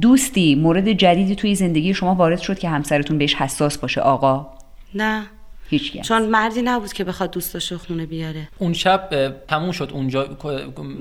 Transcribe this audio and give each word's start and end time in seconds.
دوستی 0.00 0.54
مورد 0.54 0.92
جدیدی 0.92 1.34
توی 1.34 1.54
زندگی 1.54 1.94
شما 1.94 2.14
وارد 2.14 2.38
شد 2.38 2.58
که 2.58 2.68
همسرتون 2.68 3.18
بهش 3.18 3.34
حساس 3.34 3.78
باشه 3.78 4.00
آقا؟ 4.00 4.46
نه. 4.94 5.26
هیچ 5.70 5.92
کس. 5.92 6.08
چون 6.08 6.26
مردی 6.26 6.62
نبود 6.62 6.92
که 6.92 7.04
بخواد 7.04 7.30
دوست 7.30 7.54
داشته 7.54 7.78
خونه 7.78 8.06
بیاره. 8.06 8.48
اون 8.58 8.72
شب 8.72 9.34
تموم 9.48 9.72
شد. 9.72 9.90
اونجا 9.92 10.24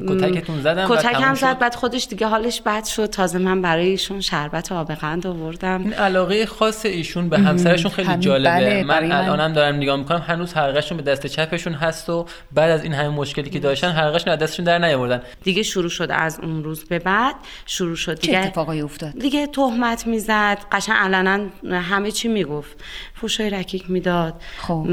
کتکتون 0.07 0.61
زدن 0.61 0.85
و 0.85 0.95
کتک 0.95 1.11
تموم 1.11 1.23
هم. 1.23 1.35
زد 1.35 1.59
بعد 1.59 1.75
خودش 1.75 2.07
دیگه 2.07 2.27
حالش 2.27 2.61
بد 2.61 2.85
شد. 2.85 3.05
تازه 3.05 3.39
من 3.39 3.61
برای 3.61 3.89
ایشون 3.89 4.21
شربت 4.21 4.71
آب 4.71 4.91
قند 4.91 5.27
آوردم. 5.27 5.81
این 5.81 5.93
علاقه 5.93 6.45
خاص 6.45 6.85
ایشون 6.85 7.29
به 7.29 7.39
همسرشون 7.39 7.91
خیلی 7.91 8.17
جالبه. 8.17 8.49
بله، 8.49 8.83
من 8.83 9.11
الانم 9.11 9.53
دارم 9.53 9.75
نگاه 9.75 9.95
می‌کنم. 9.95 10.23
هنوز 10.27 10.53
حلقهشون 10.53 10.97
به 10.97 11.03
دست 11.03 11.27
چپشون 11.27 11.73
هست 11.73 12.09
و 12.09 12.25
بعد 12.51 12.71
از 12.71 12.83
این 12.83 12.93
همه 12.93 13.09
مشکلی 13.09 13.49
که 13.49 13.59
داشتن 13.59 13.91
حلقهشون 13.91 14.33
از 14.33 14.39
دستشون 14.39 14.65
در 14.65 14.79
نیاوردن. 14.79 15.21
دیگه 15.43 15.63
شروع 15.63 15.89
شد 15.89 16.07
از 16.11 16.39
اون 16.43 16.63
روز 16.63 16.83
به 16.83 16.99
بعد. 16.99 17.35
شروع 17.65 17.95
شد 17.95 18.19
چه 18.19 18.27
دیگه 18.27 18.39
اتفاقایی 18.39 18.81
افتاد؟ 18.81 19.19
دیگه 19.19 19.47
تهمت 19.47 20.07
می‌زد. 20.07 20.57
قشنگ 20.71 20.97
علنا 20.99 21.47
همه 21.63 22.11
چی 22.11 22.27
می‌گفت. 22.27 22.77
فوشای 23.13 23.49
رکیک 23.49 23.89
می‌داد. 23.89 24.33
خب. 24.59 24.87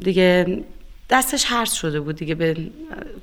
دیگه 0.00 0.58
دستش 1.12 1.44
هرس 1.48 1.72
شده 1.72 2.00
بود 2.00 2.16
دیگه 2.16 2.34
به 2.34 2.56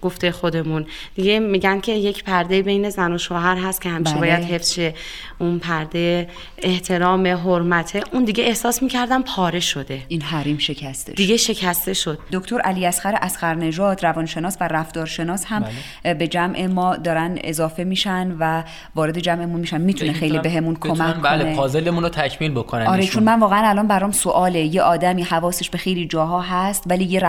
گفته 0.02 0.32
خودمون. 0.32 0.86
دیگه 1.16 1.40
میگن 1.40 1.80
که 1.80 1.92
یک 1.92 2.24
پرده 2.24 2.62
بین 2.62 2.90
زن 2.90 3.12
و 3.12 3.18
شوهر 3.18 3.58
هست 3.58 3.82
که 3.82 3.90
همیشه 3.90 4.12
بله. 4.12 4.20
باید 4.20 4.44
حفظ 4.44 4.74
شه. 4.74 4.94
اون 5.40 5.60
پرده 5.60 6.30
احترام 6.58 7.28
حرمته 7.28 8.02
اون 8.12 8.24
دیگه 8.24 8.44
احساس 8.44 8.84
می‌کردم 8.84 9.22
پاره 9.22 9.60
شده. 9.60 10.02
این 10.08 10.22
حریم 10.22 10.58
شکسته 10.58 11.12
شد. 11.12 11.18
دیگه 11.18 11.38
شکسته 11.38 11.94
شد. 11.94 12.20
دکتر 12.32 12.60
علی 12.60 12.86
اصغر 12.86 13.16
اسخرنژاد 13.22 14.06
روانشناس 14.06 14.58
و 14.62 14.68
رفتارشناس 14.68 15.46
هم 15.48 15.66
به 16.04 16.28
جمع 16.28 16.66
ما 16.66 16.96
دارن 16.96 17.40
اضافه 17.44 17.84
میشن 17.84 18.36
و 18.40 18.64
وارد 18.96 19.20
جمعمون 19.20 19.60
میشن. 19.60 19.82
می‌تونه 19.82 20.14
خیلی 20.14 20.40
بهمون 20.40 20.74
بتونن 20.74 20.96
کمک 20.96 21.24
بله 21.24 21.44
کنه. 21.44 21.56
پازلمون 21.56 22.04
رو 22.04 22.10
تکمیل 22.10 22.52
بکنن 22.52 22.88
آره 22.88 23.00
ایشون. 23.00 23.14
چون 23.14 23.24
من 23.24 23.40
واقعا 23.40 23.70
الان 23.70 23.88
برام 23.88 24.12
سواله. 24.12 24.60
یه 24.60 24.82
آدمی 24.82 25.24
حواسش 25.24 25.70
به 25.70 25.78
خیلی 25.78 26.08
جاها 26.08 26.42
هست 26.42 26.84
ولی 26.88 27.04
یه 27.04 27.20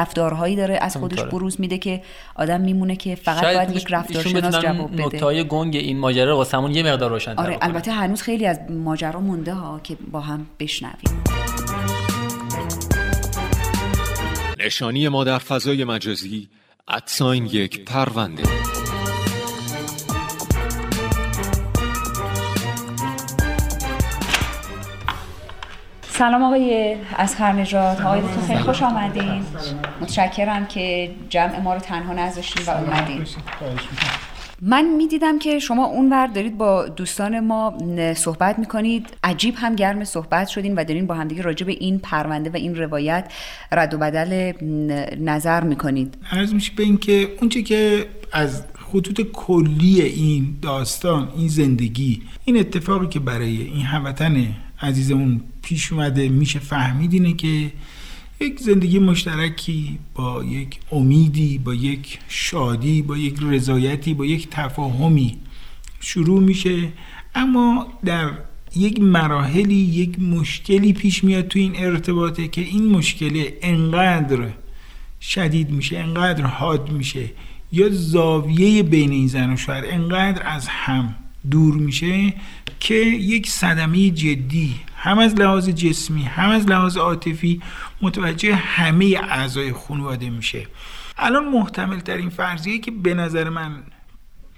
رفتارهایی 0.51 0.57
داره 0.57 0.79
از 0.87 0.97
خودش. 0.97 1.23
بروز 1.23 1.61
میده 1.61 1.79
که 1.79 2.03
آدم 2.35 2.61
میمونه 2.61 2.97
که 2.97 3.15
فقط 3.15 3.45
باید 3.45 3.77
یک 3.77 3.87
رفتارشناس 3.91 4.59
جواب 4.59 4.93
بده. 4.93 5.07
نکته‌های 5.07 5.45
گنگ 5.45 5.77
این 5.77 5.99
ماجرا 5.99 6.31
رو 6.31 6.37
واسمون 6.37 6.75
یه 6.75 6.83
مقدار 6.83 7.11
روشن 7.11 7.35
آره 7.37 7.59
البته 7.63 7.93
هنوز 7.93 8.23
خیلی 8.23 8.47
از 8.47 8.59
ماجرا 8.71 9.21
مونده 9.21 9.55
ها 9.55 9.81
که 9.83 9.97
با 10.13 10.21
هم 10.21 10.47
بشنویم. 10.61 11.23
نشانی 14.59 15.09
ما 15.09 15.25
در 15.25 15.39
فضای 15.39 15.85
مجازی 15.85 16.49
ادساین 16.89 17.47
یک 17.47 17.85
پرونده. 17.85 18.43
سلام 26.13 26.43
آقای 26.43 26.97
اسخر 27.19 27.53
نژاد. 27.53 28.03
آقای 28.03 28.21
دکتر 28.21 28.41
خیلی 28.41 28.59
خوش 28.59 28.83
آمدین. 28.83 29.43
متشکرم 30.01 30.67
که 30.67 31.11
جمع 31.29 31.61
ما 31.61 31.75
رو 31.75 31.81
تنها 31.81 32.13
نذاشتین 32.13 32.63
و 32.67 32.71
اومدین. 32.71 33.25
من 34.63 34.85
می‌دیدم 34.85 35.39
که 35.39 35.59
شما 35.59 35.85
اونور 35.85 36.27
دارید 36.27 36.59
با 36.59 36.89
دوستان 36.89 37.41
ما 37.41 37.79
صحبت 38.15 38.59
می‌کنید. 38.59 39.07
عجیب 39.25 39.55
هم 39.59 39.77
گرم 39.77 40.05
صحبت 40.05 40.49
شدین 40.49 40.75
و 40.75 40.85
دارین 40.85 41.07
با 41.07 41.15
همدیگه 41.15 41.43
راجع 41.43 41.67
به 41.67 41.73
این 41.73 41.99
پرونده 41.99 42.51
و 42.51 42.57
این 42.57 42.75
روایت 42.77 43.33
رد 43.73 43.95
و 43.95 43.99
بدل 43.99 44.53
نظر 45.21 45.61
می‌کنید. 45.61 46.15
عرض 46.33 46.55
میشه 46.55 46.73
به 46.77 46.83
این 46.83 46.99
که 46.99 47.29
اونچه 47.41 47.63
که 47.63 48.07
از 48.33 48.65
خطوط 48.93 49.21
کلی 49.33 50.03
این 50.03 50.57
داستان 50.63 51.29
این 51.37 51.49
زندگی 51.49 52.23
این 52.45 52.59
اتفاقی 52.59 53.07
که 53.07 53.21
برای 53.21 53.63
این 53.63 53.83
هموطن 53.83 54.47
عزیزمون 54.83 55.41
پیش 55.63 55.93
اومده 55.93 56.29
میشه 56.29 56.59
فهمید 56.59 57.13
اینه 57.13 57.33
که 57.33 57.73
یک 58.41 58.61
زندگی 58.61 58.99
مشترکی 58.99 59.99
با 60.15 60.45
یک 60.45 60.79
امیدی 60.93 61.59
با 61.59 61.75
یک 61.75 62.19
شادی 62.29 63.03
با 63.03 63.17
یک 63.17 63.37
رضایتی 63.43 64.15
با 64.15 64.27
یک 64.27 64.49
تفاهمی 64.51 65.39
شروع 66.01 66.41
میشه. 66.41 66.89
اما 67.35 67.87
در 68.05 68.31
یک 68.77 69.01
مراحلی 69.01 69.75
یک 69.75 70.21
مشکلی 70.21 70.93
پیش 70.93 71.25
میاد 71.25 71.49
تو 71.49 71.59
این 71.59 71.73
ارتباطه 71.77 72.49
که 72.49 72.61
این 72.61 72.89
مشکل 72.89 73.49
انقدر 73.63 74.49
شدید 75.21 75.71
میشه 75.71 75.99
انقدر 75.99 76.47
حاد 76.47 76.91
میشه. 76.93 77.31
یا 77.73 77.89
زاویه 77.91 78.83
بین 78.83 79.11
این 79.11 79.27
زن 79.27 79.53
و 79.53 79.57
شوهر 79.57 79.85
انقدر 79.87 80.43
از 80.47 80.69
هم 80.69 81.15
دور 81.51 81.75
میشه 81.75 82.35
که 82.81 82.95
یک 82.95 83.49
صدمه 83.49 84.11
جدی 84.11 84.75
هم 84.97 85.19
از 85.19 85.35
لحاظ 85.35 85.69
جسمی 85.69 86.23
هم 86.23 86.51
از 86.51 86.67
لحاظ 86.67 86.97
عاطفی 86.97 87.63
متوجه 88.03 88.55
همه 88.55 89.21
اعضای 89.23 89.73
خانواده 89.73 90.31
میشه. 90.31 90.67
الان 91.19 91.49
محتمل 91.49 92.01
ترین 92.01 92.29
فرضیه 92.29 92.79
که 92.79 92.91
به 92.91 93.15
نظر 93.15 93.49
من 93.49 93.83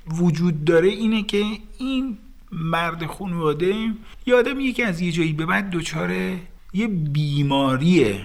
وجود 0.06 0.64
داره 0.64 0.88
اینه 0.88 1.22
که 1.22 1.44
این 1.78 2.18
مرد 2.52 3.06
خانواده 3.06 3.74
یه 4.26 4.34
آدمیه 4.34 4.72
که 4.72 4.86
از 4.86 5.00
یه 5.00 5.12
جایی 5.12 5.32
به 5.32 5.46
بعد 5.46 5.70
دچار 5.70 6.10
یه 6.74 6.86
بیماری 6.88 8.16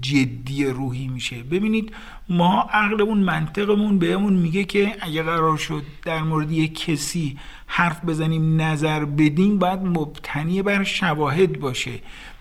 جدی 0.00 0.64
روحی 0.64 1.08
میشه. 1.08 1.42
ببینید 1.42 1.92
ما 2.28 2.68
عقلمون 2.72 3.18
منطقمون 3.18 3.98
بهمون 3.98 4.32
میگه 4.32 4.64
که 4.64 4.96
اگه 5.00 5.22
قرار 5.22 5.56
شد 5.56 5.82
در 6.04 6.22
مورد 6.22 6.52
یک 6.52 6.84
کسی 6.84 7.38
حرف 7.66 8.04
بزنیم 8.04 8.60
نظر 8.60 9.04
بدیم 9.04 9.58
باید 9.58 9.80
مبتنی 9.80 10.62
بر 10.62 10.84
شواهد 10.84 11.60
باشه. 11.60 11.92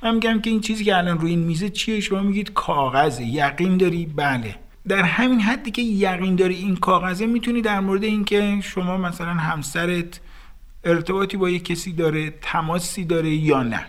من 0.03 0.13
میگم 0.13 0.41
که 0.41 0.49
این 0.49 0.61
چیزی 0.61 0.83
که 0.83 0.97
الان 0.97 1.19
روی 1.19 1.29
این 1.29 1.39
میزه 1.39 1.69
چیه؟ 1.69 1.99
شما 1.99 2.19
میگید 2.19 2.53
کاغذه. 2.53 3.25
یقین 3.25 3.77
داری؟ 3.77 4.05
بله. 4.05 4.55
در 4.87 5.03
همین 5.03 5.39
حدی 5.39 5.71
که 5.71 5.81
یقین 5.81 6.35
داری 6.35 6.55
این 6.55 6.75
کاغذه 6.75 7.25
می‌تونی 7.25 7.61
در 7.61 7.79
مورد 7.79 8.03
اینکه 8.03 8.59
شما 8.63 8.97
مثلا 8.97 9.33
همسرت 9.33 10.19
ارتباطی 10.83 11.37
با 11.37 11.49
یک 11.49 11.65
کسی 11.65 11.93
داره 11.93 12.33
تماسی 12.41 13.05
داره 13.05 13.29
یا 13.29 13.63
نه. 13.63 13.85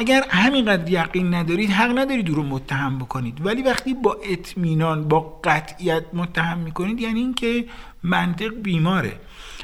اگر 0.00 0.24
همینقدر 0.30 0.90
یقین 0.90 1.34
ندارید 1.34 1.70
حق 1.70 1.98
ندارید 1.98 2.28
او 2.28 2.34
رو 2.34 2.42
متهم 2.42 2.98
بکنید. 2.98 3.46
ولی 3.46 3.62
وقتی 3.62 3.94
با 3.94 4.16
اطمینان 4.24 5.08
با 5.08 5.40
قطعیت 5.44 6.04
متهم 6.12 6.58
می‌کنید 6.58 7.00
یعنی 7.00 7.20
اینکه 7.20 7.64
منطق 8.02 8.48
بیماره. 8.48 9.12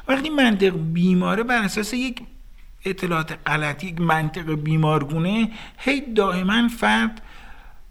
وقتی 0.09 0.31
منطق 0.31 0.75
بیماره 0.77 1.43
بر 1.43 1.63
اساس 1.63 1.95
یک 1.95 2.23
اطلاعات 2.85 3.39
غلط 3.47 3.85
یک 3.85 4.01
منطق 4.01 4.55
بیمارگونه 4.55 5.51
هی 5.79 6.01
دائما 6.01 6.69
فرد 6.69 7.23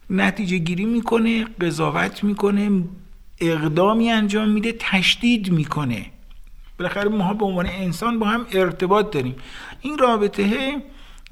نتیجه 0.09 0.57
گیری 0.57 0.85
می‌کنه 0.85 1.45
قضاوت 1.61 2.23
می‌کنه 2.23 2.83
اقدامی 3.39 4.11
انجام 4.11 4.49
میده 4.49 4.75
تشدید 4.79 5.51
می‌کنه. 5.51 6.05
بالاخره 6.79 7.09
ما 7.09 7.33
به 7.33 7.45
عنوان 7.45 7.65
انسان 7.65 8.19
با 8.19 8.25
هم 8.25 8.45
ارتباط 8.51 9.11
داریم. 9.11 9.35
این 9.81 9.97
رابطه 9.97 10.81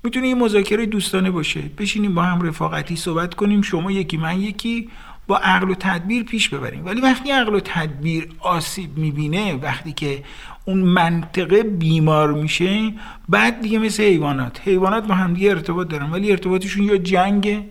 می‌تونه 0.04 0.28
یه 0.28 0.36
مذاکره 0.36 0.86
دوستانه 0.86 1.32
باشه. 1.32 1.62
بشینیم 1.78 2.16
با 2.16 2.22
هم 2.22 2.42
رفاقتی 2.42 2.96
صحبت 2.96 3.34
کنیم 3.34 3.62
شما 3.62 3.92
یکی 3.92 4.18
من 4.18 4.40
یکی 4.40 4.90
با 5.28 5.38
عقل 5.38 5.70
و 5.70 5.76
تدبیر 5.76 6.24
پیش 6.24 6.50
ببریم. 6.50 6.86
ولی 6.86 7.02
وقتی 7.02 7.32
عقل 7.32 7.56
و 7.56 7.60
تدبیر 7.60 8.30
آسیب 8.40 8.98
می‌بینه 8.98 9.54
وقتی 9.54 9.94
که 9.94 10.24
اون 10.66 10.78
منطقه 10.78 11.64
بیمار 11.64 12.34
میشه 12.34 12.94
بعد 13.30 13.62
دیگه 13.62 13.80
مثل 13.80 14.04
حیوانات. 14.04 14.62
حیوانات 14.66 15.08
با 15.08 15.16
هم 15.16 15.34
دیگه 15.34 15.50
ارتباط 15.50 15.88
دارن 15.88 16.10
ولی 16.10 16.32
ارتباطشون 16.32 16.84
یا 16.84 16.98
جنگه 16.98 17.66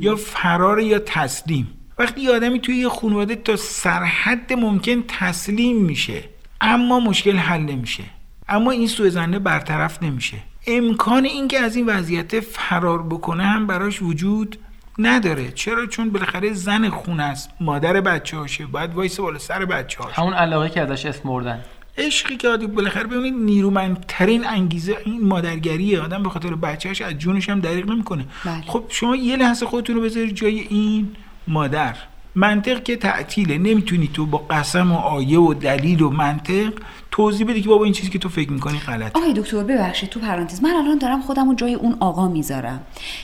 یا 0.00 0.16
فرار 0.16 0.80
یا 0.80 0.98
تسلیم. 0.98 1.68
وقتی 1.98 2.20
یه 2.20 2.30
آدمی 2.30 2.60
توی 2.60 2.76
یه 2.76 2.88
خانواده 2.88 3.36
تا 3.36 3.56
سرحد 3.56 4.52
ممکن 4.52 5.02
تسلیم 5.08 5.76
میشه 5.76 6.24
اما 6.60 7.00
مشکل 7.00 7.36
حل 7.36 7.60
نمیشه. 7.60 8.04
اما 8.48 8.70
این 8.70 8.86
سوء 8.86 9.38
برطرف 9.38 10.02
نمیشه. 10.02 10.51
امکان 10.66 11.24
اینکه 11.24 11.60
از 11.60 11.76
این 11.76 11.86
وضعیت 11.86 12.40
فرار 12.40 13.02
بکنه 13.02 13.44
هم 13.44 13.66
براش 13.66 14.02
وجود 14.02 14.58
نداره. 14.98 15.52
چرا؟ 15.52 15.86
چون 15.86 16.10
بالاخره 16.10 16.52
زن 16.52 16.88
خونه 16.88 17.22
است. 17.22 17.50
مادر 17.60 18.00
بچه 18.00 18.36
هاشه. 18.36 18.66
باید 18.66 18.94
وایس 18.94 19.20
بالا 19.20 19.38
سر 19.38 19.64
بچه 19.64 20.02
هاشه. 20.02 20.14
همون 20.14 20.34
علاقه 20.34 20.70
که 20.70 20.80
ازش 20.80 21.06
اسم 21.06 21.28
بردن 21.28 21.64
عشقی 21.98 22.36
که 22.36 22.48
عادی 22.48 22.66
بالاخره 22.66 23.06
ببینید 23.06 23.34
نیرومندترین 23.34 24.46
انگیزه 24.46 24.96
این 25.04 25.26
مادرگریه. 25.28 26.00
آدم 26.00 26.22
به 26.22 26.28
خاطر 26.28 26.54
بچهش 26.54 27.02
از 27.02 27.12
جونش 27.12 27.48
هم 27.48 27.60
دریغ 27.60 27.90
نمی‌کنه. 27.90 28.26
بله. 28.44 28.62
خب 28.66 28.84
شما 28.88 29.16
یه 29.16 29.36
لحظه 29.36 29.66
خودتون 29.66 29.96
رو 29.96 30.02
بذارید 30.02 30.34
جای 30.34 30.60
این 30.60 31.16
مادر. 31.48 31.96
منطق 32.34 32.82
که 32.82 32.96
تعطیله. 32.96 33.58
نمی‌تونی 33.58 34.10
تو 34.14 34.26
با 34.26 34.38
قسم 34.38 34.92
و 34.92 34.96
آیه 34.96 35.38
و 35.38 35.54
دلیل 35.54 36.02
و 36.02 36.10
منطق 36.10 36.72
توضیح 37.10 37.46
بدی 37.46 37.62
که 37.62 37.68
بابا 37.68 37.84
این 37.84 37.92
چیزی 37.92 38.10
که 38.10 38.18
تو 38.18 38.28
فکر 38.28 38.50
می‌کنی 38.50 38.78
غلطه. 38.78 39.18
آقای 39.18 39.32
دکتر 39.32 39.62
ببخشید 39.62 40.08
تو 40.08 40.20
پرانتز. 40.20 40.62
من 40.62 40.70
الان 40.70 40.98
دارم 40.98 41.22
خودم 41.22 41.48
رو 41.48 41.54
جای 41.54 41.74
اون 41.74 41.96
آقا 42.00 42.28
می‌ذارم. 42.28 42.80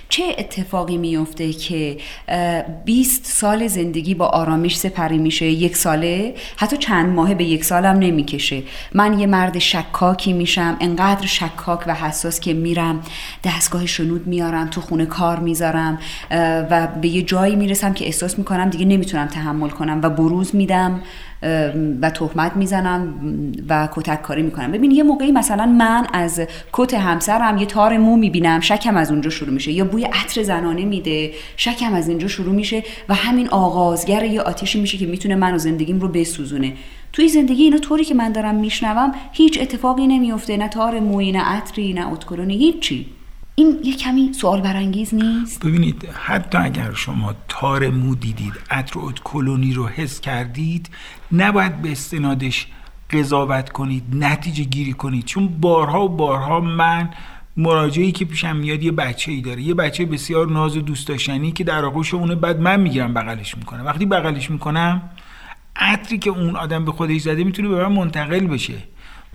چه 0.08 0.22
اتفاقی 0.38 0.96
میفته 0.96 1.52
که 1.52 1.98
20 2.84 3.26
سال 3.26 3.66
زندگی 3.66 4.14
با 4.14 4.26
آرامش 4.26 4.78
سپری 4.78 5.18
میشه؟ 5.18 5.46
یک 5.46 5.76
ساله؟ 5.76 6.34
حتی 6.56 6.76
چند 6.76 7.14
ماهه 7.14 7.34
به 7.34 7.44
یک 7.44 7.64
سالم 7.64 7.98
نمی‌کشه. 7.98 8.62
من 8.94 9.18
یه 9.18 9.26
مرد 9.26 9.58
شکاکی 9.58 10.32
میشم. 10.32 10.76
انقدر 10.80 11.26
شکاک 11.26 11.80
و 11.86 11.94
حساس 11.94 12.40
که 12.40 12.54
میرم. 12.54 13.00
دستگاه 13.44 13.86
شنود 13.86 14.26
میارم 14.26 14.66
تو 14.66 14.80
خونه 14.80 15.06
کار 15.06 15.38
می‌ذارم 15.38 15.98
و 16.70 16.88
به 17.02 17.08
یه 17.08 17.22
جایی 17.22 17.56
می‌رسم 17.56 17.92
که 17.92 18.06
احساس 18.06 18.38
می‌کنم 18.38 18.70
دیگه 18.70 18.84
نمی‌تونم 18.98 19.26
تحمل 19.26 19.68
کنم 19.68 20.00
و 20.02 20.10
بروز 20.10 20.56
میدم 20.56 21.00
و 22.02 22.10
تهمت 22.10 22.56
می‌زنم 22.56 23.14
و 23.68 23.88
کتک 23.92 24.22
کاری 24.22 24.42
می‌کنم. 24.42 24.72
ببین 24.72 24.90
یه 24.90 25.02
موقعی 25.02 25.32
مثلا 25.32 25.66
من 25.66 26.06
از 26.12 26.40
کت 26.72 26.94
همسرم 26.94 27.58
یه 27.58 27.66
تار 27.66 27.98
مو 27.98 28.16
می‌بینم 28.16 28.60
شکم 28.60 28.96
از 28.96 29.10
اونجا 29.10 29.30
شروع 29.30 29.50
میشه. 29.50 29.72
یا 29.72 29.84
بوی 29.84 30.04
عطر 30.04 30.42
زنانه 30.42 30.84
میده 30.84 31.30
شکم 31.56 31.94
از 31.94 32.08
اینجا 32.08 32.28
شروع 32.28 32.54
میشه 32.54 32.82
و 33.08 33.14
همین 33.14 33.48
آغازگر 33.48 34.24
یه 34.24 34.40
آتیشی 34.40 34.80
میشه 34.80 34.98
که 34.98 35.06
می‌تونه 35.06 35.34
من 35.34 35.54
و 35.54 35.58
زندگیم 35.58 36.00
رو 36.00 36.08
بسوزونه. 36.08 36.72
توی 37.12 37.28
زندگی 37.28 37.62
اینا 37.62 37.78
طوری 37.78 38.04
که 38.04 38.14
من 38.14 38.32
دارم 38.32 38.54
میشنوم 38.54 39.12
هیچ 39.32 39.60
اتفاقی 39.60 40.06
نمیفته 40.06 40.56
نه 40.56 40.68
تار 40.68 41.00
موی 41.00 41.32
نه 41.32 41.40
عطری 41.40 41.92
نه 41.92 42.12
اتکلونی 42.12 42.56
هیچی. 42.56 43.06
این 43.58 43.78
یه 43.84 43.96
کمی 43.96 44.32
سوال 44.32 44.60
برانگیز 44.60 45.14
نیست؟ 45.14 45.66
ببینید 45.66 46.08
حتی 46.08 46.58
اگر 46.58 46.92
شما 46.92 47.34
تار 47.48 47.88
مو 47.88 48.14
دیدید 48.14 48.52
عطر 48.70 49.00
کلونی 49.24 49.72
رو 49.72 49.86
حس 49.86 50.20
کردید 50.20 50.90
نباید 51.32 51.82
به 51.82 51.92
استنادش 51.92 52.66
قضاوت 53.10 53.70
کنید 53.70 54.02
نتیجه 54.12 54.64
گیری 54.64 54.92
کنید. 54.92 55.24
چون 55.24 55.48
بارها 55.48 56.04
و 56.04 56.08
بارها 56.08 56.60
من 56.60 57.10
مراجعی 57.56 58.12
که 58.12 58.24
پیشم 58.24 58.56
میاد 58.56 58.82
یه 58.82 58.92
بچه 58.92 59.32
ای 59.32 59.40
داره. 59.40 59.62
یه 59.62 59.74
بچه 59.74 60.06
بسیار 60.06 60.46
ناز 60.46 60.76
و 60.76 60.80
دوست 60.80 61.08
داشتنی 61.08 61.52
که 61.52 61.64
در 61.64 61.84
آغوش 61.84 62.14
اونه 62.14 62.34
بعد 62.34 62.60
من 62.60 62.80
می‌گیرم 62.80 63.14
بغلش 63.14 63.56
می‌کنم. 63.56 63.86
وقتی 63.86 64.06
بغلش 64.06 64.50
می‌کنم 64.50 65.02
عطری 65.76 66.18
که 66.18 66.30
اون 66.30 66.56
آدم 66.56 66.84
به 66.84 66.92
خودش 66.92 67.20
زده 67.20 67.44
می‌تونه 67.44 67.68
به 67.68 67.88
من 67.88 67.92
منتقل 67.92 68.46
بشه. 68.46 68.74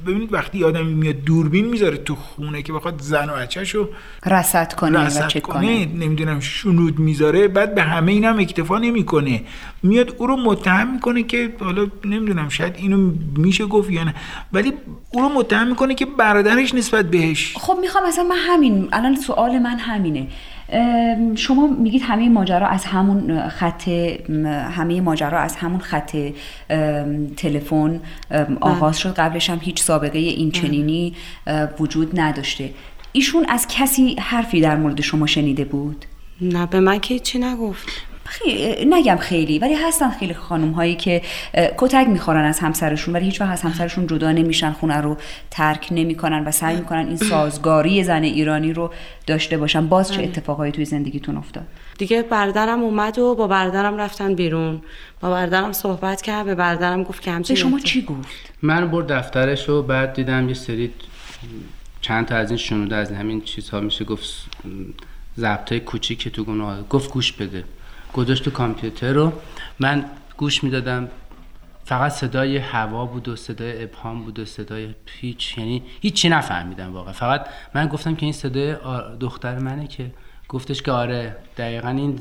ببینید 0.08 0.34
وقتی 0.34 0.64
آدمی 0.64 0.94
میاد 0.94 1.16
دوربین 1.16 1.66
می‌ذاره 1.66 1.98
تو 1.98 2.16
خونه 2.16 2.62
که 2.62 2.74
بخواد 2.74 3.02
زن 3.02 3.30
و 3.30 3.34
بچه‌شو 3.34 3.90
رصد 4.26 4.74
کنه 4.74 5.08
و 5.08 5.28
چک 5.28 5.42
کنه 5.42 5.86
نمی‌دونم 5.86 6.40
شنود 6.40 7.00
می‌ذاره 7.00 7.48
بعد 7.48 7.76
به 7.76 7.82
همه 7.82 8.12
اینم 8.12 8.40
اکتفا 8.40 8.78
نمی‌کنه. 8.78 9.42
میاد 9.84 10.16
او 10.18 10.28
رو 10.28 10.38
متهم 10.38 10.94
می‌کنه 10.94 11.24
که 11.24 11.54
حالا 11.60 11.88
نمی‌دونم 12.06 12.50
شاید 12.50 12.76
اینو 12.78 13.12
میشه 13.38 13.66
گفت 13.66 13.92
یا 13.92 14.04
نه. 14.04 14.14
ولی 14.54 14.74
او 15.12 15.22
رو 15.22 15.30
متهم 15.30 15.68
می‌کنه 15.68 15.96
که 15.96 16.06
برادرش 16.06 16.74
نسبت 16.74 17.06
بهش. 17.12 17.58
خب 17.58 17.78
می‌خوام 17.82 18.08
مثلا 18.08 18.24
من 18.24 18.38
همین 18.48 18.90
الان 18.92 19.16
سوال 19.16 19.60
من 19.60 19.80
همینه. 19.80 20.28
شما 21.36 21.68
میگید 21.68 22.02
همه 22.02 22.30
ماجرا 22.30 22.68
از 22.68 22.86
همون 22.86 23.50
خط 23.50 23.88
همه 24.72 25.02
ماجرا 25.02 25.40
از 25.40 25.56
همون 25.56 25.80
خط 25.80 26.18
تلفن 27.38 28.00
آغاز 28.62 29.00
شد. 29.00 29.14
قبلش 29.14 29.50
هم 29.50 29.60
هیچ 29.62 29.82
سابقه 29.82 30.20
این 30.20 30.52
چنینی 30.52 31.14
وجود 31.80 32.20
نداشته. 32.20 32.70
ایشون 33.12 33.46
از 33.50 33.68
کسی 33.70 34.16
حرفی 34.20 34.62
در 34.62 34.76
مورد 34.76 35.02
شما 35.02 35.26
شنیده 35.26 35.66
بود؟ 35.66 36.06
نه 36.42 36.66
به 36.66 36.80
من 36.80 37.00
که 37.00 37.20
چی 37.20 37.40
نگفت. 37.40 37.88
نگم 38.86 39.18
خیلی 39.18 39.60
ولی 39.60 39.74
هستن 39.74 40.10
خیلی 40.10 40.34
خانم 40.34 40.72
هایی 40.72 40.96
که 40.96 41.22
کتک 41.78 42.08
می‌خورن 42.08 42.46
از 42.46 42.60
همسرشون 42.60 43.14
ولی 43.14 43.26
هیچ 43.26 43.42
وقت 43.42 43.52
از 43.52 43.62
همسرشون 43.62 44.08
جدا 44.08 44.32
نمیشن 44.32 44.72
خونه 44.72 45.02
رو 45.02 45.18
ترک 45.52 45.88
نمی‌کنن 45.92 46.44
و 46.44 46.52
سعی 46.52 46.76
می‌کنن 46.76 47.08
این 47.08 47.18
سازگاری 47.18 48.04
زن 48.04 48.24
ایرانی 48.24 48.74
رو 48.74 48.92
داشته 49.28 49.58
باشن. 49.58 49.88
باز 49.88 50.12
چه 50.12 50.18
بله. 50.18 50.28
اتفاقایی 50.28 50.72
توی 50.72 50.86
زندگیتون 50.86 51.38
افتاد؟ 51.38 51.64
دیگه 51.98 52.22
برادرم 52.22 52.82
اومد 52.82 53.20
و 53.20 53.36
با 53.36 53.48
برادرم 53.48 53.98
رفتن 53.98 54.36
بیرون. 54.36 54.82
با 55.22 55.30
برادرم 55.30 55.72
صحبت 55.72 56.22
کرد 56.22 56.46
به 56.46 56.56
برادرم 56.56 57.04
گفت 57.04 57.22
که 57.22 57.32
همچین 57.32 57.56
شما 57.56 57.80
چی 57.80 58.02
گفت؟ 58.02 58.28
من 58.62 58.92
برد 58.92 59.12
دفترش 59.12 59.70
و 59.70 59.84
بعد 59.84 60.14
دیدم 60.14 60.48
یه 60.48 60.54
سری 60.54 60.92
چند 62.02 62.26
تا 62.26 62.36
از 62.36 62.50
این 62.50 62.58
شنوده 62.58 62.96
از 62.96 63.12
همین 63.12 63.42
چیزها 63.42 63.80
میشه 63.80 64.06
گفت 64.06 64.30
ضبطای 65.38 65.80
کوچیک 65.80 66.20
که 66.20 66.30
تو 66.30 66.44
گناه 66.44 66.88
گفت 66.90 67.12
گوش 67.12 67.32
بده. 67.32 67.64
گذاشت 68.14 68.44
تو 68.44 68.52
کامپیوتر 68.52 69.14
رو. 69.14 69.34
من 69.80 70.06
گوش 70.38 70.64
می‌دادم 70.64 71.08
فقط 71.86 72.12
صدای 72.12 72.58
هوا 72.58 73.06
بود 73.06 73.28
و 73.28 73.36
صدای 73.36 73.84
ابهام 73.84 74.24
بود 74.24 74.40
و 74.40 74.46
صدای 74.46 74.90
پیچ 75.06 75.58
یعنی 75.58 75.84
هیچی 76.02 76.30
نفهمیدم 76.30 76.94
واقعا. 76.94 77.14
فقط 77.14 77.46
من 77.76 77.88
گفتم 77.88 78.16
که 78.16 78.26
این 78.26 78.34
صدای 78.34 78.76
دختر 79.20 79.60
منه 79.60 79.88
که 79.88 80.12
گفتش 80.50 80.82
که 80.82 80.92
آره 80.92 81.36
دقیقا 81.58 81.90
این 81.90 82.20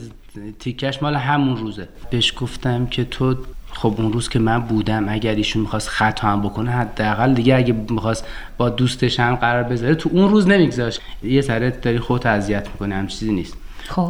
تیکش 0.58 1.02
مال 1.02 1.14
همون 1.14 1.56
روزه. 1.56 1.88
بهش 2.10 2.32
گفتم 2.36 2.86
که 2.86 3.04
تو 3.04 3.36
خب 3.72 3.94
اون 3.98 4.12
روز 4.12 4.28
که 4.28 4.38
من 4.38 4.58
بودم 4.58 5.08
اگر 5.08 5.34
ایشون 5.34 5.62
می‌خواست 5.62 5.88
خطا 5.88 6.28
هم 6.28 6.42
بکنه 6.42 6.70
حداقل 6.70 7.34
دیگه 7.34 7.56
اگه 7.56 7.72
می‌خواست 7.90 8.26
با 8.56 8.68
دوستش 8.68 9.20
هم 9.20 9.36
قرار 9.36 9.62
بذاره 9.62 9.94
تو 9.94 10.10
اون 10.12 10.30
روز 10.30 10.48
نمیگذاشت. 10.48 11.00
یه 11.22 11.42
سره 11.42 11.70
داری 11.70 11.98
خودت 11.98 12.26
اذیت 12.26 12.68
می‌کنه 12.68 12.94
هم 12.94 13.06
چیزی 13.06 13.32
نیست. 13.32 13.56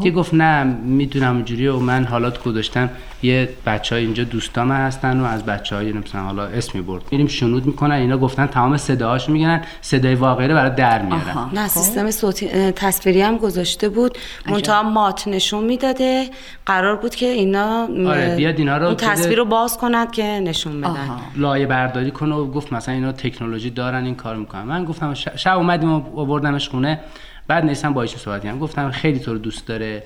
که 0.02 0.10
گفت 0.10 0.34
نه 0.34 0.64
می‌دونم 0.84 1.36
اینجوری 1.36 1.68
و 1.68 1.76
من 1.76 2.04
حالات 2.04 2.42
گذاشتم. 2.42 2.90
یه 3.24 3.48
بچه 3.66 3.94
های 3.94 4.04
اینجا 4.04 4.24
دوستام 4.24 4.72
هستن 4.72 5.20
و 5.20 5.24
از 5.24 5.46
بچه 5.46 5.76
های 5.76 5.92
مثلا 5.92 6.20
حالا 6.20 6.44
اسمی 6.44 6.80
برد 6.80 7.02
میریم 7.10 7.26
شنود 7.26 7.66
می‌کنن 7.66 7.94
اینا 7.94 8.18
گفتن 8.18 8.46
تمام 8.46 8.76
صداهاش 8.76 9.28
میگن 9.28 9.62
صدای 9.80 10.14
واقعی 10.14 10.48
رو 10.48 10.54
برای 10.54 10.70
در 10.70 11.02
میارن. 11.02 11.50
نه 11.52 11.68
خب. 11.68 11.68
سیستم 11.68 12.10
صوتی 12.10 12.48
تصویری 12.72 13.22
هم 13.22 13.36
گذاشته 13.36 13.88
بود. 13.88 14.18
منتها 14.46 14.82
مات 14.82 15.28
نشون 15.28 15.64
می‌داده. 15.64 16.26
قرار 16.66 16.96
بود 16.96 17.14
که 17.14 17.26
اینا 17.26 17.88
آره 18.06 18.36
بیاد 18.36 18.58
اینا 18.58 18.76
رو 18.76 18.94
تصویر 18.94 19.38
رو 19.38 19.44
باز 19.44 19.78
کند 19.78 20.10
که 20.12 20.24
نشون 20.24 20.80
بدن. 20.80 21.10
لایه 21.36 21.66
برداری 21.66 22.10
کنه 22.10 22.34
و 22.34 22.50
گفت 22.50 22.72
مثلا 22.72 22.94
اینا 22.94 23.12
تکنولوژی 23.12 23.70
دارن 23.70 24.04
این 24.04 24.14
کار 24.14 24.36
می‌کنن. 24.36 24.62
من 24.62 24.84
گفتم 24.84 25.14
شب 25.14 25.56
اومدیم 25.56 25.92
و 25.92 26.00
بردمش 26.26 26.68
خونه. 26.68 27.00
بعد 27.52 27.64
نیستم 27.64 27.92
با 27.92 28.02
ایشون 28.02 28.18
صحبت 28.18 28.44
کردم. 28.44 28.58
گفتم 28.58 28.90
خیلی 28.90 29.18
تو 29.18 29.32
رو 29.32 29.38
دوست 29.38 29.66
داره 29.66 30.02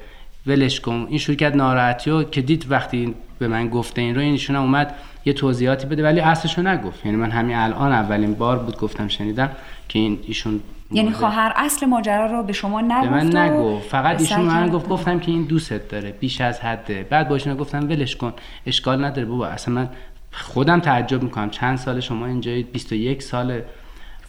ولش 0.46 0.80
کن. 0.80 1.06
این 1.10 1.18
کرد 1.18 1.56
ناراحتی 1.56 2.10
و 2.10 2.22
که 2.22 2.42
دید 2.42 2.66
وقتی 2.68 3.14
به 3.38 3.48
من 3.48 3.68
گفته 3.68 4.00
این 4.02 4.14
رو 4.14 4.20
اینشون 4.20 4.56
اومد 4.56 4.94
یه 5.24 5.32
توضیحاتی 5.32 5.86
بده. 5.86 6.02
ولی 6.02 6.20
اصلشو 6.20 6.62
نگفت. 6.62 7.06
یعنی 7.06 7.16
من 7.16 7.30
همین 7.30 7.56
الان 7.56 7.92
اولین 7.92 8.34
بار 8.34 8.58
بود 8.58 8.78
گفتم 8.78 9.08
شنیدم 9.08 9.50
که 9.88 9.98
این 9.98 10.18
ایشون 10.26 10.60
یعنی 10.90 11.10
خواهر 11.10 11.52
اصل 11.56 11.86
ماجرا 11.86 12.26
رو 12.26 12.42
به 12.42 12.52
شما 12.52 12.80
نگفت 12.80 13.02
به 13.02 13.10
من 13.10 13.36
نگفت. 13.36 13.88
فقط 13.88 14.20
ایشون 14.20 14.40
من 14.40 14.68
گفت 14.68 14.88
گفتم 14.88 15.18
که 15.18 15.32
این 15.32 15.42
دوستت 15.42 15.88
داره. 15.88 16.10
بیش 16.10 16.40
از 16.40 16.60
حده. 16.60 17.06
بعد 17.10 17.28
باشون 17.28 17.54
گفتم 17.54 17.88
ولش 17.88 18.16
کن. 18.16 18.32
اشکال 18.66 19.04
نداره 19.04 19.26
بابا. 19.26 19.46
اصلا 19.46 19.74
من 19.74 19.88
خودم 20.32 20.80
تعجب 20.80 21.22
می‌کنم. 21.22 21.50
چند 21.50 21.78
سال 21.78 22.00
شما 22.00 22.26
اینجا 22.26 22.52
21 22.72 23.22
سال. 23.22 23.60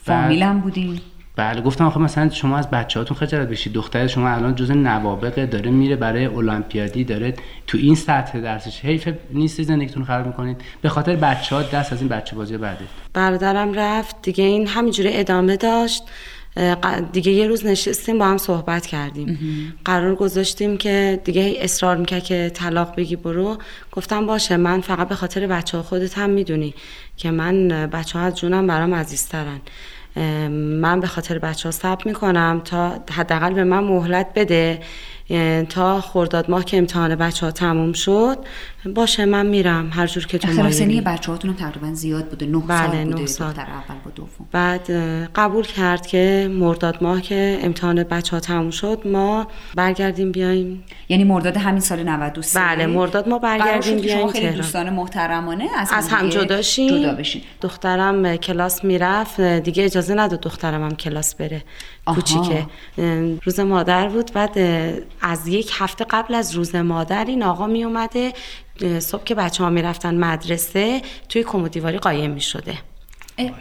فامیلم 0.04 0.60
بودیم 0.60 1.02
بله 1.38 1.62
گفتم 1.62 1.86
آخه 1.86 2.00
مثلا 2.00 2.30
شما 2.30 2.58
از 2.58 2.70
بچه‌هاتون 2.70 3.18
خجالت 3.18 3.48
بشید. 3.48 3.74
دختر 3.74 4.08
شما 4.08 4.30
الان 4.30 4.56
جز 4.56 4.72
نوابق 4.72 5.46
داره 5.46 5.72
میره 5.72 5.96
برای 5.96 6.26
المپیادی 6.26 7.04
داره 7.04 7.34
تو 7.68 7.78
این 7.78 7.96
سطح 7.96 8.40
درسش 8.40 8.86
حیف 8.86 9.10
نیست 9.32 9.62
زندگیتون 9.62 10.04
خراب 10.04 10.28
می‌کنید. 10.28 10.62
به 10.82 10.90
خاطر 10.90 11.16
بچه‌ها 11.16 11.62
دست 11.62 11.94
از 11.94 12.00
این 12.02 12.10
بچه 12.10 12.36
بازی 12.36 12.58
بعده 12.58 12.86
برادرم 13.14 13.74
رفت 13.74 14.16
دیگه 14.22 14.44
این 14.44 14.68
همینجوری 14.68 15.10
ادامه 15.18 15.58
داشت. 15.58 16.04
دیگه 17.12 17.32
یه 17.32 17.48
روز 17.48 17.66
نشستیم 17.66 18.20
با 18.20 18.26
هم 18.26 18.38
صحبت 18.38 18.86
کردیم. 18.86 19.40
قرار 19.86 20.16
گذاشتیم 20.16 20.78
که 20.78 21.22
دیگه 21.24 21.54
اصرار 21.60 21.98
می‌کرد 21.98 22.24
که 22.24 22.52
طلاق 22.54 22.96
بگی 22.96 23.16
برو. 23.16 23.58
گفتم 23.92 24.26
باشه 24.26 24.58
من 24.58 24.82
فقط 24.82 25.08
به 25.08 25.16
خاطر 25.16 25.48
بچه 25.48 25.78
ها 25.78 25.84
خودت 25.84 26.18
هم 26.18 26.30
می‌دونی 26.30 26.74
که 27.18 27.32
من 27.32 27.68
بچه 27.68 28.20
ها 28.20 28.26
از 28.26 28.38
جونم 28.38 28.68
برام 28.68 28.94
عزیزترن. 28.94 29.60
من 30.52 31.00
به 31.00 31.08
خاطر 31.08 31.40
بچه 31.40 31.68
ها 31.70 31.72
ثبت 31.72 32.06
می‌کنم 32.06 32.62
تا 32.66 33.00
حداقل 33.12 33.54
به 33.54 33.64
من 33.64 33.80
مهلت 33.84 34.28
بده. 34.36 34.80
تا 35.70 36.02
خرداد 36.02 36.52
ماه 36.52 36.66
که 36.66 36.78
امتحان 36.78 37.16
بچه 37.16 37.46
ها 37.46 37.52
تموم 37.52 37.94
شد 37.94 38.38
باشه 38.96 39.26
من 39.26 39.46
میرم 39.46 39.90
هر 39.94 40.08
جور 40.08 40.26
که 40.26 40.38
تو 40.38 40.52
مایلی. 40.52 40.72
سنی 40.72 41.02
بچه 41.02 41.32
هاتون 41.32 41.56
تقریبا 41.56 41.94
زیاد 41.94 42.26
بوده 42.30 42.46
نه 42.46 42.60
بله 42.60 42.92
سال 42.92 43.06
بوده 43.06 43.26
سال. 43.26 43.50
دختر 43.50 43.62
اول 43.62 43.96
با 44.06 44.12
دوم. 44.16 44.48
بعد 44.52 44.92
قبول 45.36 45.64
کرد 45.64 46.08
که 46.08 46.52
مرداد 46.54 47.04
ماه 47.04 47.22
که 47.22 47.60
امتحان 47.62 48.04
بچه 48.04 48.36
ها 48.36 48.40
تموم 48.40 48.70
شد 48.70 49.02
ما 49.06 49.48
برگردیم 49.76 50.32
بیایم. 50.32 50.84
یعنی 51.10 51.24
مرداد 51.24 51.58
همین 51.58 51.80
سال 51.80 52.04
93 52.04 52.60
بله 52.60 52.86
مرداد 52.86 53.30
ما 53.30 53.40
برگردیم 53.40 54.00
بیایم 54.00 54.28
خیلی 54.28 54.50
دوستان 54.50 54.90
محترمانه 54.90 55.68
از, 55.78 55.90
از 55.94 56.08
هم 56.08 56.30
جدا 56.30 56.62
جدا 56.62 57.14
بشین. 57.14 57.42
دخترم 57.62 58.36
کلاس 58.36 58.84
می‌رفت 58.84 59.42
دیگه 59.42 59.86
اجازه 59.86 60.14
نداد 60.14 60.40
دخترم 60.42 60.84
هم 60.84 60.96
کلاس 60.96 61.36
بره. 61.36 61.64
کوچیکه. 62.06 62.66
روز 63.44 63.60
مادر 63.60 64.08
بود 64.10 64.32
بعد 64.34 64.58
از 65.22 65.48
یک 65.48 65.72
هفته 65.74 66.06
قبل 66.10 66.34
از 66.34 66.56
روز 66.56 66.76
مادر 66.76 67.26
این 67.26 67.44
آقا 67.44 67.68
می 67.68 67.84
اومده 67.84 68.34
صبح 69.00 69.24
که 69.24 69.36
بچه 69.36 69.64
ها 69.64 69.70
می‌رفتن 69.70 70.18
مدرسه 70.18 71.02
توی 71.30 71.44
کمدیواری 71.44 71.98
قایم 71.98 72.32
می 72.32 72.42
شده 72.42 72.78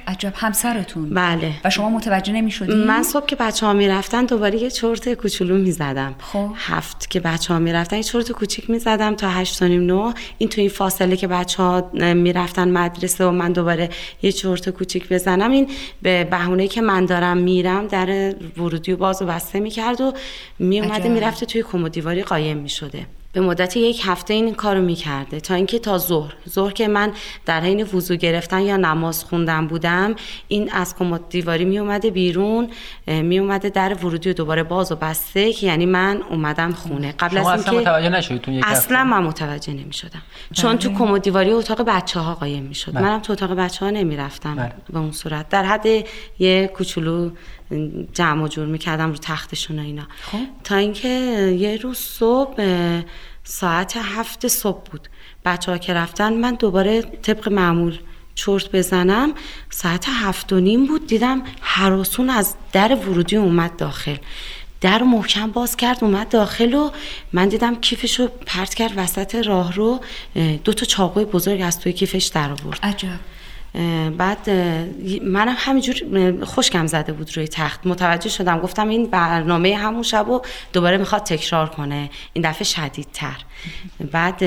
عجب 0.06 0.32
همسرتون. 0.36 1.10
بله. 1.10 1.52
و 1.64 1.70
شما 1.70 1.90
متوجه 1.90 2.32
نمی؟ 2.32 2.52
من 2.86 3.02
صبح 3.02 3.26
که 3.26 3.36
بچه 3.36 3.66
ها 3.66 3.72
می 3.72 3.88
رفتن 3.88 4.24
دوباره 4.24 4.58
یه 4.58 4.70
چرت 4.70 5.14
کوچولو 5.14 5.58
می 5.58 5.72
زدم 5.72 6.14
خب. 6.18 6.50
هفت 6.56 7.10
که 7.10 7.20
بچه 7.20 7.54
ها 7.54 7.60
می 7.60 7.72
رفتن 7.72 7.96
یه 7.96 8.02
چرت 8.02 8.32
کوچیک 8.32 8.70
می 8.70 8.78
زدم 8.78 9.14
تا 9.14 9.28
هشت 9.28 9.62
و 9.62 9.68
نیم 9.68 9.82
نو 9.82 10.12
این 10.38 10.48
تو 10.48 10.60
این 10.60 10.70
فاصله 10.70 11.16
که 11.16 11.26
بچه 11.26 11.62
ها 11.62 11.90
می 11.94 12.32
رفتن 12.32 12.70
مدرسه 12.70 13.24
و 13.24 13.30
من 13.30 13.52
دوباره 13.52 13.90
یه 14.22 14.32
چرت 14.32 14.70
کوچیک 14.70 15.08
بزنم 15.08 15.50
این 15.50 15.70
به 16.02 16.24
بهونه 16.24 16.68
که 16.68 16.80
من 16.80 17.06
دارم 17.06 17.36
میرم 17.36 17.86
در 17.86 18.34
ورودی 18.56 18.92
و 18.92 18.96
باز 18.96 19.22
و 19.22 19.26
بسته 19.26 19.60
می 19.60 19.70
کرد 19.70 20.00
و 20.00 20.12
می 20.58 20.80
اومده 20.80 21.08
می 21.08 21.20
رفته 21.20 21.46
توی 21.46 21.62
کمدیواری 21.62 22.22
قایم 22.22 22.56
می 22.56 22.68
شده 22.68 23.06
به 23.36 23.42
مدت 23.42 23.76
یک 23.76 24.02
هفته 24.04 24.34
این 24.34 24.54
کارو 24.54 24.80
می‌کرده. 24.82 25.40
تا 25.40 25.54
اینکه 25.54 25.78
تا 25.78 25.98
ظهر. 25.98 26.34
ظهر 26.48 26.72
که 26.72 26.88
من 26.88 27.12
در 27.46 27.60
حین 27.60 27.82
وضو 27.82 28.16
گرفتن 28.16 28.60
یا 28.60 28.76
نماز 28.76 29.24
خوندن 29.24 29.66
بودم 29.66 30.14
این 30.48 30.72
از 30.72 30.96
کمد 30.96 31.28
دیواری 31.28 31.64
می 31.64 31.78
اومده 31.78 32.10
بیرون 32.10 32.70
می 33.06 33.38
اومده 33.38 33.68
در 33.68 33.94
ورودی 33.94 34.30
و 34.30 34.32
دوباره 34.32 34.62
باز 34.62 34.92
و 34.92 34.96
بسته 34.96 35.52
که 35.52 35.66
یعنی 35.66 35.86
من 35.86 36.22
اومدم 36.30 36.72
خونه. 36.72 37.12
قبل 37.12 37.36
شما 37.36 37.52
از 37.52 37.60
اصلا 37.60 37.72
اینکه 37.72 37.90
متوجه 37.90 38.08
نشدید 38.08 38.48
یک 38.48 38.64
اصلا؟ 38.66 39.04
من 39.04 39.22
متوجه 39.22 39.72
نمی 39.72 39.92
شدم 39.92 40.22
چون 40.52 40.78
تو 40.78 40.92
کمد 40.92 41.22
دیواری 41.22 41.52
اتاق 41.52 41.82
بچه 41.82 42.20
ها 42.20 42.34
قایم 42.34 42.62
می 42.62 42.74
شد 42.74 42.92
بله. 42.92 43.02
منم 43.02 43.20
تو 43.20 43.32
اتاق 43.32 43.54
بچه 43.54 43.84
ها 43.84 43.90
نمی 43.90 44.16
رفتم 44.16 44.54
بله. 44.54 44.72
به 44.92 44.98
اون 44.98 45.12
صورت. 45.12 45.48
در 45.48 45.64
حد 45.64 45.86
یه 46.38 46.66
کوچولو 46.74 47.30
جمع 48.12 48.44
و 48.44 48.48
جور 48.48 48.66
می‌کردم 48.66 49.10
رو 49.10 49.16
تختشون 49.16 49.78
و 49.78 49.82
اینا. 49.82 50.06
خب. 50.22 50.38
تا 50.64 50.76
اینکه 50.76 51.08
یه 51.58 51.76
روز 51.76 51.98
صبح 51.98 52.62
ساعت 53.44 53.96
هفت 53.96 54.48
صبح 54.48 54.82
بود. 54.90 55.08
بچه 55.44 55.72
ها 55.72 55.78
که 55.78 55.94
رفتن 55.94 56.32
من 56.32 56.54
دوباره 56.54 57.02
طبق 57.02 57.48
معمول 57.48 57.98
چرت 58.34 58.70
بزنم. 58.72 59.34
ساعت 59.70 60.06
هفت 60.08 60.52
و 60.52 60.60
نیم 60.60 60.86
بود 60.86 61.06
دیدم 61.06 61.42
حراسون 61.60 62.30
از 62.30 62.54
در 62.72 62.94
ورودی 62.94 63.36
اومد 63.36 63.76
داخل. 63.76 64.16
در 64.80 65.02
محکم 65.02 65.50
باز 65.50 65.76
کرد 65.76 66.04
اومد 66.04 66.28
داخل 66.28 66.74
و 66.74 66.90
من 67.32 67.48
دیدم 67.48 67.74
کیفش 67.74 68.20
رو 68.20 68.28
پرت 68.46 68.74
کرد 68.74 68.92
وسط 68.96 69.34
راه 69.34 69.74
رو. 69.74 70.00
دو 70.64 70.72
تا 70.72 70.86
چاقوی 70.86 71.24
بزرگ 71.24 71.60
از 71.60 71.80
توی 71.80 71.92
کیفش 71.92 72.24
در 72.24 72.50
آورد. 72.50 72.78
عجب. 72.82 73.08
بعد 74.18 74.50
منم 75.22 75.54
همینجور 75.58 75.96
اه، 76.14 76.44
خشکم 76.44 76.86
زده 76.86 77.12
بود 77.12 77.36
روی 77.36 77.48
تخت. 77.48 77.86
متوجه 77.86 78.28
شدم 78.28 78.58
گفتم 78.60 78.88
این 78.88 79.06
برنامه 79.06 79.76
همون 79.76 80.02
شب 80.02 80.28
و 80.28 80.42
دوباره 80.72 80.96
می‌خواد 80.96 81.22
تکرار 81.22 81.68
کنه. 81.68 82.10
این 82.32 82.50
دفعه 82.50 82.64
شدیدتر. 82.64 83.36
بعد 84.12 84.42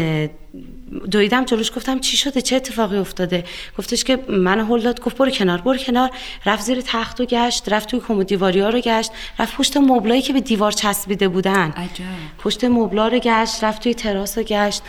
دویدم 1.12 1.46
جلوش 1.46 1.72
گفتم 1.75 2.00
چی 2.00 2.18
شده؟ 2.18 2.42
چه 2.42 2.56
اتفاقی 2.56 2.98
افتاده؟ 2.98 3.44
گفتش 3.78 4.04
که 4.04 4.20
من 4.30 4.60
هل 4.60 4.82
داد 4.82 5.01
گفت 5.01 5.18
برو 5.18 5.32
کنار 5.32 5.62
برو 5.62 5.78
کنار. 5.78 6.10
رفت 6.46 6.63
زیر 6.63 6.82
تخت 6.82 7.22
و 7.22 7.25
گشت 7.25 7.74
رفت 7.74 7.89
توی 7.89 8.00
کمدیواری 8.08 8.60
ها 8.60 8.70
رو 8.70 8.80
گشت. 8.80 9.12
رفت 9.39 9.56
پشت 9.56 9.78
مبلایی 9.78 10.22
که 10.22 10.34
به 10.34 10.42
دیوار 10.42 10.72
چسبیده 10.72 11.28
بودن. 11.28 11.72
عجب. 11.72 12.04
پشت 12.39 12.63
مبلا 12.63 13.08
رو 13.08 13.20
گشت 13.20 13.63
رفت 13.63 13.84
توی 13.84 13.94
تراس 13.94 14.38
رو 14.38 14.44
گشت. 14.44 14.82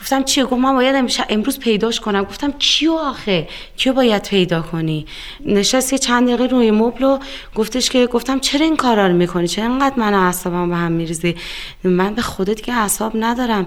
گفتم 0.00 0.24
چیه؟ 0.24 0.44
گفت 0.44 0.52
من 0.52 0.74
باید 0.74 1.10
امروز 1.28 1.58
پیداش 1.58 2.00
کنم. 2.00 2.24
گفتم 2.24 2.52
کیو 2.52 2.92
آخه؟ 2.92 3.48
کیو 3.76 3.92
باید 3.92 4.22
پیدا 4.28 4.62
کنی؟ 4.62 5.06
نشست 5.46 5.92
یه 5.92 5.98
چند 5.98 6.28
دقیقه 6.28 6.46
روی 6.46 6.70
مبل 6.70 7.04
و 7.04 7.18
گفتش 7.54 7.90
که 7.90 8.06
گفتم 8.06 8.38
چرا 8.38 8.64
این 8.64 8.76
کارا 8.76 9.06
رو 9.06 9.12
می‌کنی؟ 9.12 9.48
چرا 9.48 9.66
اینقدر 9.66 9.94
من 9.96 10.14
اعصابم 10.14 10.68
به 10.68 10.76
هم 10.76 10.92
میریزی؟ 10.92 11.36
من 11.84 12.14
به 12.14 12.22
خودت 12.22 12.56
دیگه 12.56 12.74
اعصاب 12.74 13.12
ندارم. 13.14 13.66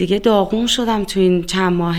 دیگه 0.00 0.18
داغون 0.18 0.66
شدم 0.66 1.04
تو 1.04 1.20
این 1.20 1.44
چند 1.44 1.72
ماه 1.72 1.96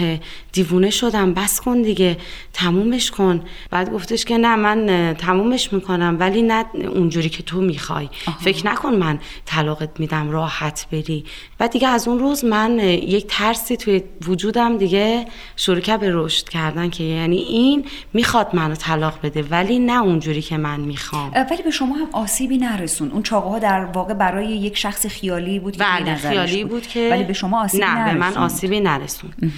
دیوونه 0.52 0.90
شدم. 0.90 1.34
بس 1.34 1.62
کن 1.62 1.82
دیگه. 1.82 2.18
تمومش 2.54 3.12
کن. 3.12 3.42
بعد 3.70 3.92
گفتش 3.92 4.26
که 4.26 4.38
نه 4.38 4.56
من 4.56 5.14
تمومش 5.14 5.74
می‌کنم. 5.74 6.18
ولی 6.20 6.42
نه 6.42 6.66
اونجوری 6.96 7.30
که 7.30 7.44
تو 7.44 7.62
می‌خوای. 7.62 8.10
فکر 8.40 8.68
نکن 8.68 8.94
من 8.94 9.20
طلاقت 9.46 10.00
میدم 10.00 10.30
راحت 10.32 10.88
بری. 10.92 11.26
بعد 11.58 11.72
دیگه 11.72 11.88
از 11.88 12.08
اون 12.08 12.20
روز 12.20 12.46
من 12.46 12.80
یک 12.80 13.26
ترسی 13.28 13.78
توی 13.78 14.04
وجودم 14.28 14.78
دیگه 14.78 15.26
شروع 15.56 15.80
کرد 15.80 16.00
به 16.00 16.10
رشد 16.14 16.50
کردن 16.50 16.90
که 16.90 17.04
یعنی 17.04 17.38
این 17.38 17.86
می‌خواد 18.14 18.56
منو 18.56 18.76
طلاق 18.76 19.14
بده 19.24 19.44
ولی 19.44 19.80
نه 19.80 20.02
اونجوری 20.02 20.42
که 20.42 20.58
من 20.58 20.80
می‌خوام. 20.80 21.32
ولی 21.52 21.64
به 21.64 21.72
شما 21.72 21.96
هم 21.96 22.08
آسیبی 22.12 22.58
نرسون. 22.58 23.12
اون 23.12 23.24
چاقوها 23.24 23.60
در 23.60 23.86
واقع 23.86 24.14
برای 24.14 24.48
یک 24.48 24.78
شخص 24.78 25.06
خیالی 25.06 25.60
بود 25.60 25.78
که 25.78 25.84
بله 25.84 26.16
خیالی 26.16 26.64
بود. 26.64 26.88
که 26.88 27.10
ولی 27.12 27.24
به 27.24 27.34
شما 27.34 27.64
آسیبی 27.64 27.84
نه 27.96 28.14
به 28.14 28.20
من. 28.20 28.38
آسیبی 28.38 28.80
نرسوند. 28.80 29.54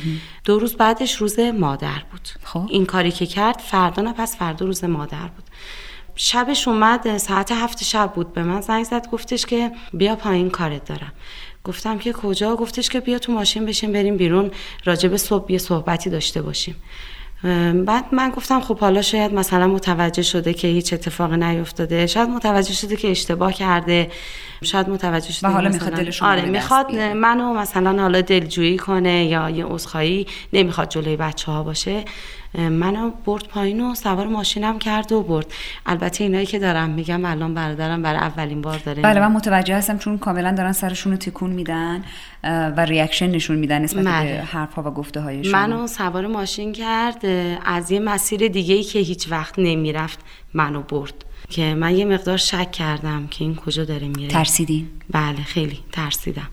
دو 0.46 0.60
روز 0.60 0.76
بعدش 0.76 1.16
روز 1.16 1.40
مادر 1.40 2.04
بود. 2.12 2.30
خب. 2.44 2.68
این 2.70 2.86
کاری 2.86 3.12
که 3.12 3.26
کرد 3.26 3.60
فردا 3.60 4.02
نه 4.02 4.14
پس 4.14 4.38
فردا 4.38 4.66
روز 4.66 4.84
مادر 4.84 5.28
بود. 5.28 5.44
شبش 6.16 6.68
اومد 6.68 7.18
ساعت 7.18 7.52
هفت 7.52 7.84
شب 7.84 8.12
بود. 8.16 8.34
به 8.34 8.44
من 8.44 8.62
زنگ 8.62 8.84
زد 8.84 9.10
گفتش 9.10 9.46
که 9.46 9.72
بیا 9.94 10.16
پایین 10.16 10.50
کارت 10.50 10.86
دارم. 10.86 11.12
گفتم 11.64 11.98
که 11.98 12.14
کجا؟ 12.14 12.56
گفتش 12.56 12.90
که 12.90 13.00
بیا 13.00 13.20
تو 13.20 13.32
ماشین 13.32 13.66
بشین 13.66 13.92
بریم 13.92 14.18
بیرون 14.18 14.52
راجب 14.86 15.18
صبح 15.18 15.52
یه 15.52 15.58
صحبتی 15.58 16.10
داشته 16.10 16.42
باشیم. 16.42 16.76
بعد 17.86 18.06
من 18.12 18.30
گفتم 18.30 18.62
خب 18.62 18.80
حالا 18.80 19.02
شاید 19.02 19.34
مثلا 19.34 19.68
متوجه 19.68 20.22
شده 20.22 20.54
که 20.54 20.68
هیچ 20.68 20.94
اتفاقی 20.94 21.38
نیفتاده 21.38 22.08
شاید 22.08 22.30
متوجه 22.30 22.74
شده 22.74 22.96
که 22.96 23.12
اشتباه 23.12 23.54
کرده 23.54 24.12
شاید 24.64 24.90
متوجه 24.90 25.32
شده 25.32 25.48
و 25.48 25.52
حالا 25.52 25.70
می‌خواد 25.70 25.94
دل 25.94 26.12
شما 26.12 26.34
رو 26.34 26.40
آره 26.40 26.50
می‌خواد. 26.50 26.96
منو 26.96 27.54
مثلا 27.54 28.02
حالا 28.02 28.22
دلجویی 28.22 28.78
کنه 28.78 29.26
یا 29.26 29.50
یه 29.50 29.66
عذرخواهی 29.66 30.28
نمی‌خواد 30.54 30.90
جلوی 30.90 31.16
بچه 31.16 31.52
ها 31.52 31.64
باشه 31.64 32.04
منو 32.58 33.12
برد 33.26 33.48
پایین 33.48 33.82
و 33.82 33.96
سوار 33.96 34.28
ماشینم 34.28 34.80
کرد 34.80 35.12
و 35.12 35.24
برد. 35.24 35.46
البته 35.86 36.24
اینایی 36.24 36.46
که 36.46 36.60
دارم 36.60 36.90
میگم 36.90 37.26
الان 37.26 37.54
برادرم 37.54 38.02
برای 38.02 38.20
اولین 38.20 38.62
بار 38.62 38.78
داره 38.78 39.02
بله 39.02 39.20
من 39.20 39.32
متوجه 39.32 39.76
هستم 39.76 39.98
چون 39.98 40.18
کاملا 40.18 40.52
دارن 40.52 40.72
سرشون 40.72 41.12
رو 41.12 41.18
تکون 41.18 41.50
میدن 41.50 42.04
و 42.44 42.86
ریاکشن 42.86 43.28
نشون 43.28 43.58
میدن 43.58 43.82
نسبت 43.82 44.06
بله. 44.06 44.38
به 44.38 44.44
حرفها 44.44 44.84
و 44.84 44.92
گفته 44.92 45.22
های 45.22 45.44
شما 45.44 45.52
منو 45.52 45.88
سوار 45.88 46.28
ماشین 46.28 46.74
کرد 46.74 47.26
از 47.66 47.92
یه 47.92 48.00
مسیر 48.00 48.48
دیگه 48.48 48.76
ای 48.76 48.84
که 48.84 49.00
هیچ 49.00 49.32
وقت 49.32 49.54
نمی‌رفت 49.58 50.20
منو 50.54 50.82
برد. 50.82 51.14
که 51.50 51.76
من 51.76 51.96
یه 51.96 52.06
مقدار 52.06 52.38
شک 52.38 52.72
کردم 52.72 53.28
که 53.28 53.44
این 53.44 53.56
کجا 53.56 53.86
داره 53.86 54.08
میره. 54.08 54.28
ترسیدین 54.28 54.88
بله 55.10 55.44
خیلی 55.46 55.80
ترسیدم. 55.92 56.50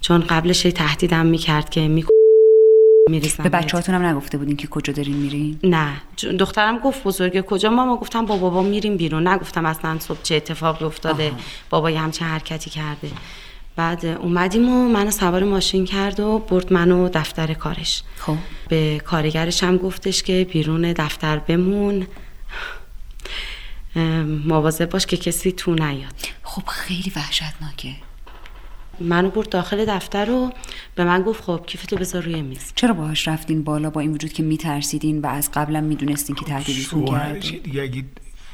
چون 0.00 0.20
قبلش 0.20 0.62
تهدیدم 0.62 1.26
می‌کرد 1.26 1.70
که 1.70 1.88
می 1.88 2.04
میریزم 3.10 3.42
به 3.42 3.48
بچه 3.48 3.76
هاتون 3.76 3.94
هم 3.94 4.04
نگفته 4.04 4.38
بودین 4.38 4.56
که 4.56 4.66
کجا 4.66 4.92
دارین 4.92 5.16
میرین؟ 5.16 5.58
نه 5.64 6.02
دخترم 6.38 6.78
گفت 6.78 7.04
بزرگه. 7.04 7.42
کجا؟ 7.42 7.70
ماما 7.70 7.96
گفتم 7.96 8.26
با 8.26 8.36
بابا 8.36 8.62
میریم 8.62 8.96
بیرون. 8.96 9.28
نگفتم 9.28 9.66
اصلا 9.66 9.98
صبح 9.98 10.22
چه 10.22 10.34
اتفاقی 10.34 10.84
افتاده. 10.84 11.32
بابا 11.70 11.90
یه 11.90 12.00
همچین 12.00 12.26
حرکتی 12.26 12.70
کرده. 12.70 13.10
بعد 13.76 14.06
اومدیم 14.06 14.68
و 14.68 14.88
منو 14.88 15.10
سوار 15.10 15.44
ماشین 15.44 15.84
کرد 15.84 16.20
و 16.20 16.38
برد 16.38 16.72
منو 16.72 17.08
دفتر 17.08 17.54
کارش. 17.54 18.02
خب. 18.18 18.36
به 18.68 19.00
کارگرش 19.04 19.62
هم 19.62 19.76
گفتش 19.76 20.22
که 20.22 20.46
بیرون 20.52 20.92
دفتر 20.92 21.38
بمون. 21.38 22.06
مواظب 24.44 24.90
باش 24.90 25.06
که 25.06 25.16
کسی 25.16 25.52
تو 25.52 25.74
نیاد. 25.74 26.14
خب 26.42 26.66
خیلی 26.66 27.12
وحشتناکه. 27.16 27.92
منو 29.00 29.30
برد 29.30 29.48
داخل 29.48 29.84
دفتر 29.84 30.30
و 30.30 30.52
به 30.94 31.04
من 31.04 31.22
گفت 31.22 31.44
خب 31.44 31.60
کیفتو 31.66 31.96
بذار 31.96 32.22
روی 32.22 32.42
میز. 32.42 32.72
چرا 32.74 32.94
باهاش 32.94 33.28
رفتین 33.28 33.64
بالا 33.64 33.90
با 33.90 34.00
این 34.00 34.12
وجود 34.12 34.32
که 34.32 34.42
میترسیدین 34.42 35.20
و 35.20 35.26
از 35.26 35.50
قبلا 35.54 35.80
می‌دونستین 35.80 36.36
که 36.36 36.44
تهدیدتون 36.44 37.06
شوهرش 37.06 37.50
کرده 37.50 38.04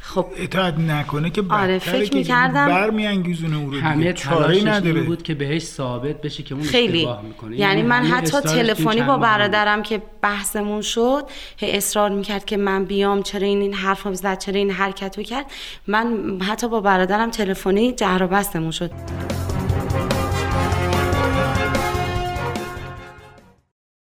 خب. 0.00 0.26
اطاعت 0.36 0.78
نکنه 0.78 1.30
که 1.30 1.42
آره، 1.48 1.78
فکر 1.78 2.04
که 2.04 2.16
می‌کردم- 2.16 2.68
برمیانگیزونه 2.68 3.56
اون 3.56 3.72
رو 3.72 3.80
همه 3.80 3.96
دیگه 3.96 4.12
چاره 4.12 4.64
نداره 4.64 4.94
این 4.94 5.06
بود 5.06 5.22
که 5.22 5.34
بهش 5.34 5.62
ثابت 5.62 6.20
بشه 6.20 6.42
که 6.42 6.54
اون 6.54 6.64
خیلی. 6.64 6.98
اشتباه 6.98 7.22
می‌کنه. 7.22 7.56
یعنی 7.56 7.82
من 7.82 8.04
همه 8.04 8.16
حتی 8.16 8.40
تلفنی 8.40 9.02
با. 9.02 9.16
برادرم 9.16 9.82
که 9.82 10.02
بحثمون 10.22 10.82
شد 10.82 11.24
هی 11.56 11.76
اصرار 11.76 12.10
می‌کرد 12.10 12.44
که 12.44 12.56
من 12.56 12.84
بیام 12.84 13.22
چرا 13.22 13.46
این 13.46 13.60
این 13.60 13.74
حرف 13.74 14.02
رو 14.02 14.14
زد 14.14 14.38
چرا 14.38 14.54
این 14.54 14.70
حرکت 14.70 15.18
رو 15.18 15.24
کرد. 15.24 15.46
من 15.86 16.38
حتی 16.42 16.68
با 16.68 16.80
برادرم 16.80 17.30
تلفنی 17.30 17.92
جهر 17.92 18.22
و 18.22 18.26
بستمون 18.26 18.70
شد. 18.70 18.90